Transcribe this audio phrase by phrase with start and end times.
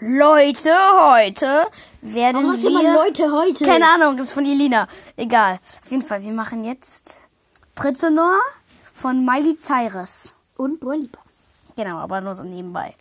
[0.00, 1.66] Leute, heute
[2.02, 2.92] werden Warum wir...
[2.92, 3.64] Leute heute?
[3.64, 4.86] Keine Ahnung, das ist von Elina.
[5.16, 5.58] Egal.
[5.82, 7.20] Auf jeden Fall, wir machen jetzt
[7.74, 8.38] Prisoner
[8.94, 10.36] von Miley Cyrus.
[10.56, 10.94] Und Dua
[11.74, 12.94] Genau, aber nur so nebenbei.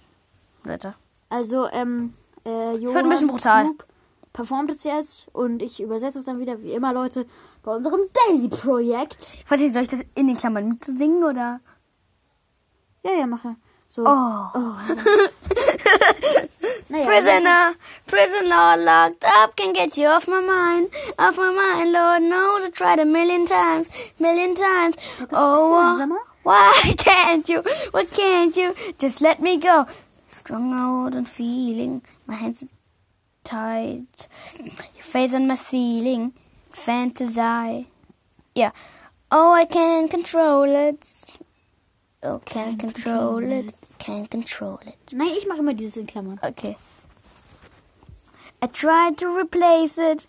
[0.64, 0.96] Leute.
[1.30, 2.16] Also, ähm,
[2.46, 3.66] äh, Johann wird ein bisschen brutal.
[3.66, 3.86] Snoop
[4.34, 7.28] performt es jetzt und ich übersetze es dann wieder, wie immer, Leute,
[7.62, 9.18] bei unserem Daily-Projekt.
[9.46, 11.60] Ich weiß nicht, soll ich das in den Klammern mitsingen oder?
[13.04, 13.56] Ja, ja, mache.
[13.88, 14.04] So.
[14.04, 14.06] Oh.
[14.54, 15.37] naja,
[17.18, 21.92] Prisoner, prisoner locked up, can't get you off my mind, off my mind.
[21.92, 23.90] Lord knows I tried a million times,
[24.20, 24.98] million times.
[25.34, 27.64] Oh, why can't you?
[27.90, 28.76] Why can't you?
[29.00, 29.88] Just let me go.
[30.28, 32.64] Strung out and feeling, my hands
[33.44, 34.28] tight.
[34.60, 36.34] Your face on my ceiling,
[36.72, 37.88] fantasize.
[38.54, 38.74] Yeah.
[39.32, 41.02] Oh, I can't control it.
[42.22, 43.74] Oh, can't control it.
[43.98, 45.14] Can't control it.
[45.14, 46.38] Nein, ich mache immer dieses in Klammern.
[46.44, 46.78] Okay.
[48.60, 50.26] I tried to replace it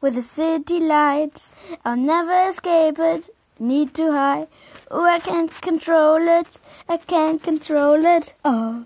[0.00, 1.52] with the city lights.
[1.84, 3.30] I'll never escape it.
[3.60, 4.48] Need to hide.
[4.90, 6.58] Oh, I can't control it.
[6.88, 8.34] I can't control it.
[8.44, 8.84] Oh.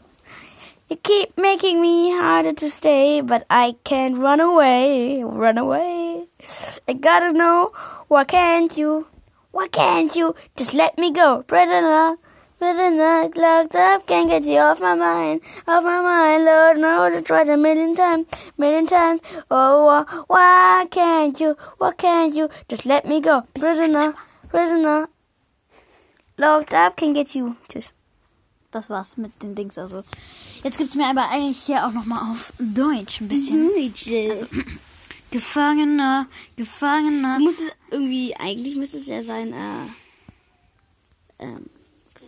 [0.91, 5.23] You keep making me harder to stay, but I can't run away.
[5.25, 6.27] Run away.
[6.87, 7.73] I gotta know.
[8.09, 9.07] Why can't you?
[9.53, 10.35] Why can't you?
[10.55, 11.45] Just let me go.
[11.45, 12.17] Prisoner.
[12.63, 14.07] Prisoner locked up.
[14.07, 15.41] Can't get you off my mind.
[15.67, 16.45] Off my mind.
[16.45, 18.29] Lord knows I tried a million times.
[18.57, 19.21] Million times.
[19.51, 21.57] Oh, why can't you?
[21.79, 22.49] Why can't you?
[22.69, 23.43] Just let me go.
[23.59, 24.15] Prisoner.
[24.49, 25.09] Prisoner.
[26.39, 26.97] Locked up.
[26.97, 27.57] Can't get you.
[27.69, 27.91] Tschüss.
[28.71, 29.77] Das war's mit den Dings.
[29.77, 30.05] Also,
[30.63, 33.73] jetzt gibt's mir aber eigentlich hier auch nochmal auf Deutsch ein bisschen.
[34.31, 34.47] Also,
[35.33, 37.39] Gefangener, Gefangener.
[37.39, 41.69] Du musst es irgendwie, eigentlich müsste es ja sein, äh, ähm,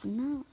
[0.04, 0.44] Gefangener?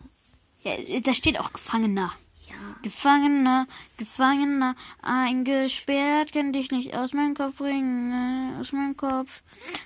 [0.63, 2.11] Ja, da steht auch Gefangener.
[2.47, 2.55] Ja.
[2.81, 9.41] Gefangener, Gefangener, eingesperrt, kann dich nicht aus meinem Kopf bringen, äh, aus meinem Kopf.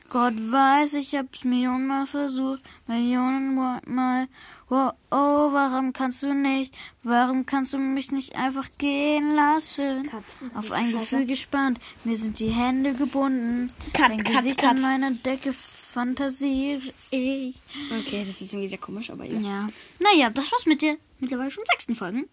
[0.10, 4.28] Gott weiß, ich hab's millionenmal versucht, millionenmal.
[4.70, 10.10] Oh, oh, warum kannst du nicht, warum kannst du mich nicht einfach gehen lassen?
[10.10, 10.24] Cut.
[10.56, 13.72] Auf ein Gefühl gespannt, mir sind die Hände gebunden.
[13.94, 15.54] Cut, Dein cut, Gesicht an meiner Decke
[15.96, 17.56] fantasiere ich.
[17.90, 19.40] Okay, das ist irgendwie sehr komisch, aber ja.
[19.40, 19.70] Ja.
[20.00, 22.28] Naja, das war's mit der mittlerweile schon sechsten Folgen.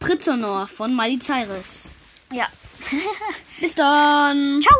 [0.00, 1.84] Prisoner von Miley Cyrus.
[2.32, 2.48] Ja.
[3.60, 4.60] Bis dann.
[4.60, 4.74] Ciao!